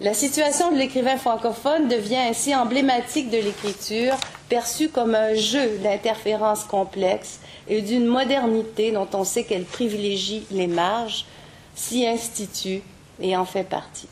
[0.00, 4.14] La situation de l'écrivain francophone devient ainsi emblématique de l'écriture,
[4.48, 10.68] perçue comme un jeu d'interférences complexes et d'une modernité dont on sait qu'elle privilégie les
[10.68, 11.26] marges,
[11.74, 12.80] s'y institue
[13.20, 14.08] et en fait partie.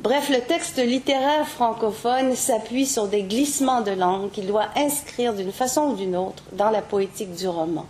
[0.00, 5.50] Bref, le texte littéraire francophone s'appuie sur des glissements de langue qu'il doit inscrire d'une
[5.50, 7.84] façon ou d'une autre dans la poétique du roman.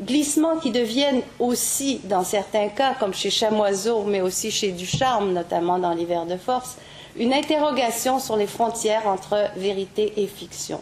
[0.00, 5.80] Glissements qui deviennent aussi, dans certains cas, comme chez Chamoiseau, mais aussi chez Ducharme, notamment
[5.80, 6.76] dans l'hiver de force,
[7.16, 10.80] une interrogation sur les frontières entre vérité et fiction.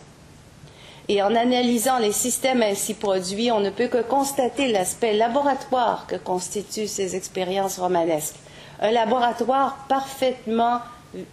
[1.09, 6.17] Et en analysant les systèmes ainsi produits, on ne peut que constater l'aspect laboratoire que
[6.17, 8.37] constituent ces expériences romanesques
[8.81, 10.81] un laboratoire parfaitement,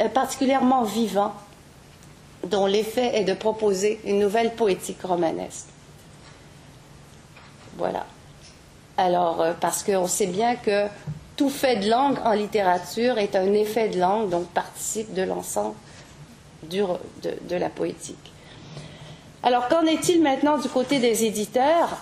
[0.01, 1.34] euh, particulièrement vivant,
[2.43, 5.67] dont l'effet est de proposer une nouvelle poétique romanesque.
[7.77, 8.05] Voilà.
[8.97, 10.88] Alors, euh, parce qu'on sait bien que
[11.36, 15.75] tout fait de langue en littérature est un effet de langue, donc participe de l'ensemble
[16.63, 16.86] de,
[17.21, 18.31] de la poétique.
[19.43, 21.97] Alors, qu'en est-il maintenant du côté des éditeurs?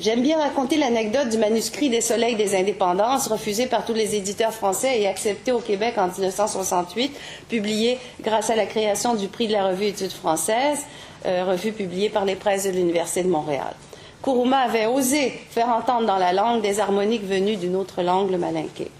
[0.00, 4.54] J'aime bien raconter l'anecdote du manuscrit des Soleils des Indépendances, refusé par tous les éditeurs
[4.54, 7.14] français et accepté au Québec en 1968,
[7.50, 10.86] publié grâce à la création du prix de la revue Études françaises,
[11.26, 13.74] euh, revue publiée par les presses de l'Université de Montréal.
[14.22, 18.38] Kourouma avait osé faire entendre dans la langue des harmoniques venues d'une autre langue, le
[18.38, 18.90] malinqué.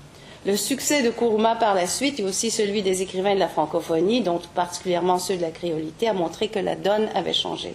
[0.45, 4.21] Le succès de Kourouma par la suite et aussi celui des écrivains de la francophonie,
[4.21, 7.75] dont particulièrement ceux de la créolité, a montré que la donne avait changé.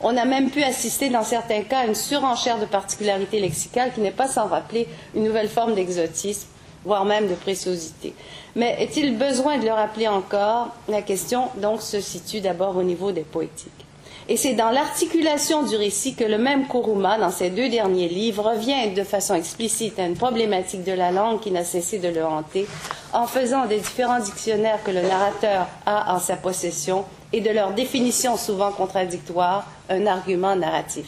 [0.00, 4.00] On a même pu assister dans certains cas à une surenchère de particularités lexicales qui
[4.00, 6.48] n'est pas sans rappeler une nouvelle forme d'exotisme,
[6.84, 8.14] voire même de préciosité.
[8.54, 10.68] Mais est-il besoin de le rappeler encore?
[10.88, 13.85] La question donc se situe d'abord au niveau des poétiques.
[14.28, 18.50] Et c'est dans l'articulation du récit que le même Kuruma, dans ses deux derniers livres,
[18.50, 22.24] revient de façon explicite à une problématique de la langue qui n'a cessé de le
[22.24, 22.66] hanter,
[23.12, 27.72] en faisant des différents dictionnaires que le narrateur a en sa possession et de leur
[27.72, 31.06] définition souvent contradictoire un argument narratif.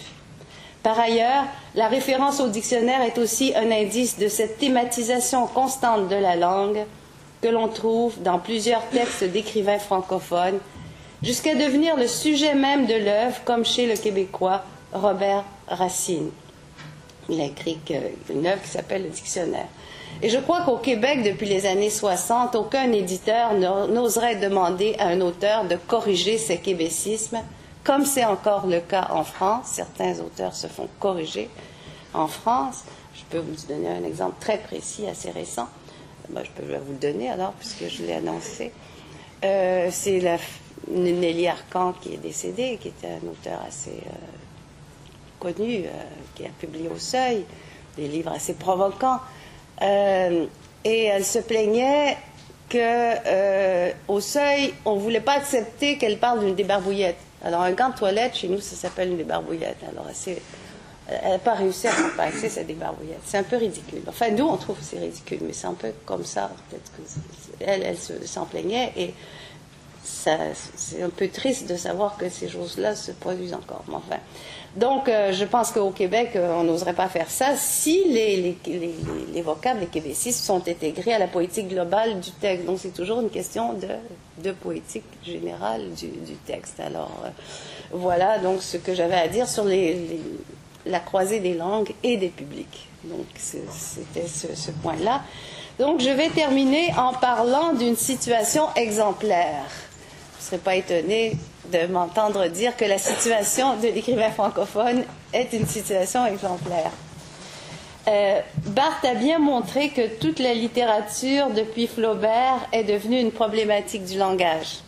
[0.85, 1.43] Par ailleurs,
[1.75, 6.85] la référence au dictionnaire est aussi un indice de cette thématisation constante de la langue
[7.43, 10.61] que l'on trouve dans plusieurs textes d'écrivains francophones,
[11.23, 16.31] jusqu'à devenir le sujet même de l'œuvre, comme chez le Québécois Robert Racine.
[17.29, 17.79] Il a écrit
[18.31, 19.69] une œuvre qui s'appelle le Dictionnaire.
[20.23, 25.21] Et je crois qu'au Québec, depuis les années 60, aucun éditeur n'oserait demander à un
[25.21, 27.41] auteur de corriger ses québécismes,
[27.85, 29.67] comme c'est encore le cas en France.
[29.75, 31.49] Certains auteurs se font corriger
[32.15, 32.85] en France.
[33.15, 35.69] Je peux vous donner un exemple très précis, assez récent.
[36.35, 38.73] je peux vous le donner alors, puisque je l'ai annoncé.
[39.45, 40.21] Euh, c'est
[40.91, 44.39] Nelly Arcan qui est décédée, qui était un auteur assez euh,
[45.39, 45.91] connu, euh,
[46.35, 47.45] qui a publié au Seuil
[47.97, 49.21] des livres assez provoquants.
[49.83, 50.47] Euh,
[50.85, 52.17] et elle se plaignait
[52.71, 57.19] qu'au euh, seuil, on ne voulait pas accepter qu'elle parle d'une débarbouillette.
[57.45, 59.79] Alors, un gant de toilette, chez nous, ça s'appelle une débarbouillette.
[59.91, 60.07] Alors,
[61.09, 63.21] elle n'a pas réussi à passer cette débarbouillette.
[63.25, 64.03] C'est un peu ridicule.
[64.09, 66.51] Enfin, nous, on trouve que c'est ridicule, mais c'est un peu comme ça.
[66.69, 67.03] Peut-être que
[67.61, 69.15] elle, elle s'en plaignait et
[70.77, 73.85] c'est un peu triste de savoir que ces choses-là se produisent encore.
[74.77, 79.43] donc, euh, je pense qu'au Québec, euh, on n'oserait pas faire ça si les, les,
[79.43, 82.67] vocables, les québécistes sont intégrés à la politique globale du texte.
[82.67, 86.81] Donc, c'est toujours une question de, poétique générale du, texte.
[86.81, 87.29] Alors, euh,
[87.93, 89.65] voilà donc ce que j'avais à dire sur
[90.87, 92.89] la croisée des langues et des publics.
[93.05, 95.23] Donc, c'était ce point-là.
[95.79, 99.65] Donc, je vais terminer en parlant d'une situation exemplaire
[100.39, 101.37] ne serez pas étonné
[101.73, 106.91] de m'entendre dire que la situation de l'écrivain francophone est une situation exemplaire.
[108.09, 114.05] Euh, Barthes a bien montré que toute la littérature depuis Flaubert est devenue une problématique
[114.05, 114.79] du langage.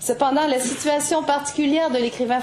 [0.00, 2.40] Cependant, la situation particulière de l'écrivain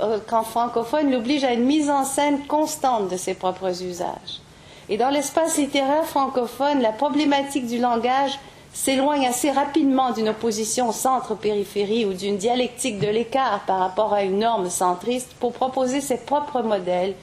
[0.00, 4.40] euh, francophone l'oblige à une mise en scène constante de ses propres usages.
[4.88, 8.38] Et dans l'espace littéraire francophone, la problématique du langage
[8.72, 14.38] s'éloigne assez rapidement d'une opposition centre-périphérie ou d'une dialectique de l'écart par rapport à une
[14.38, 17.14] norme centriste pour proposer ses propres modèles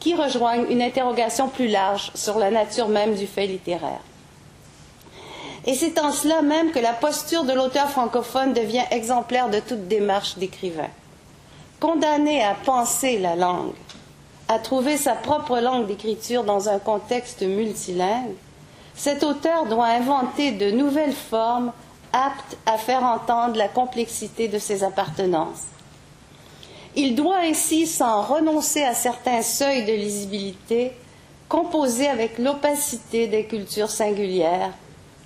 [0.00, 4.00] qui rejoignent une interrogation plus large sur la nature même du fait littéraire.
[5.64, 9.86] Et c'est en cela même que la posture de l'auteur francophone devient exemplaire de toute
[9.86, 10.88] démarche d'écrivain.
[11.78, 13.72] Condamné à penser la langue,
[14.48, 18.34] à trouver sa propre langue d'écriture dans un contexte multilingue,
[18.94, 21.72] cet auteur doit inventer de nouvelles formes
[22.12, 25.64] aptes à faire entendre la complexité de ses appartenances.
[26.94, 30.92] Il doit ainsi, sans renoncer à certains seuils de lisibilité,
[31.48, 34.72] composer avec l'opacité des cultures singulières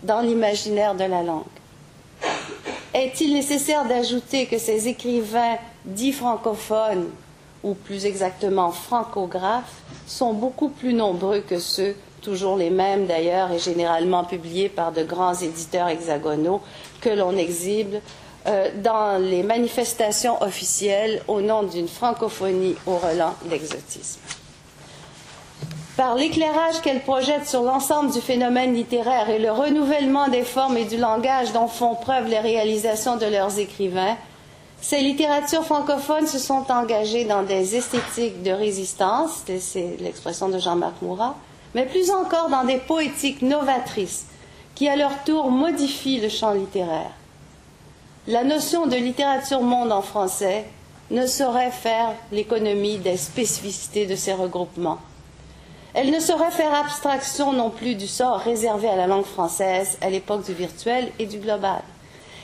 [0.03, 1.45] dans l'imaginaire de la langue.
[2.95, 7.11] Est-il nécessaire d'ajouter que ces écrivains dits francophones,
[7.63, 11.97] ou plus exactement francographes, sont beaucoup plus nombreux que ceux
[12.27, 16.61] toujours les mêmes d'ailleurs et généralement publiés par de grands éditeurs hexagonaux
[17.01, 17.95] que l'on exhibe
[18.49, 24.19] euh, dans les manifestations officielles au nom d'une francophonie au relent d'exotisme.
[25.97, 30.85] Par l'éclairage qu'elle projette sur l'ensemble du phénomène littéraire et le renouvellement des formes et
[30.85, 34.17] du langage dont font preuve les réalisations de leurs écrivains,
[34.81, 41.01] ces littératures francophones se sont engagées dans des esthétiques de résistance, c'est l'expression de Jean-Marc
[41.03, 41.37] Mourat,
[41.77, 44.25] mais plus encore dans des poétiques novatrices
[44.75, 47.11] qui à leur tour modifient le champ littéraire.
[48.27, 50.65] La notion de littérature monde en français
[51.11, 55.01] ne saurait faire l'économie des spécificités de ces regroupements.
[55.93, 60.09] Elle ne saurait faire abstraction non plus du sort réservé à la langue française à
[60.09, 61.83] l'époque du virtuel et du global.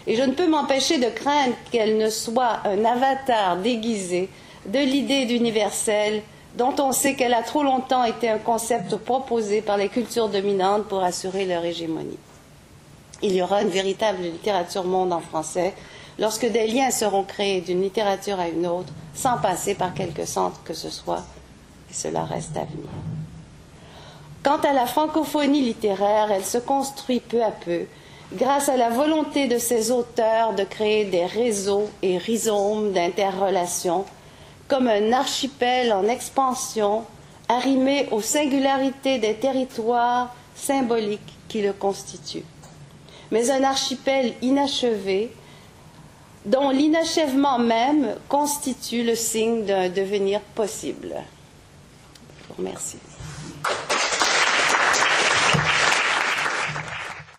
[0.06, 4.28] Et je ne peux m'empêcher de craindre qu'elle ne soit un avatar déguisé
[4.66, 6.22] de l'idée d'universel
[6.56, 10.84] dont on sait qu'elle a trop longtemps été un concept proposé par les cultures dominantes
[10.84, 12.18] pour assurer leur hégémonie.
[13.22, 15.74] Il y aura une véritable littérature monde en français
[16.18, 20.60] lorsque des liens seront créés d'une littérature à une autre sans passer par quelque centre
[20.64, 21.22] que ce soit,
[21.90, 22.90] et cela reste à venir.
[24.42, 27.86] Quant à la francophonie littéraire, elle se construit peu à peu
[28.34, 34.04] grâce à la volonté de ses auteurs de créer des réseaux et rhizomes d'interrelations
[34.72, 37.04] comme un archipel en expansion,
[37.46, 42.46] arrimé aux singularités des territoires symboliques qui le constituent.
[43.30, 45.30] Mais un archipel inachevé,
[46.46, 51.16] dont l'inachèvement même constitue le signe d'un devenir possible.
[52.40, 52.96] Je vous remercie.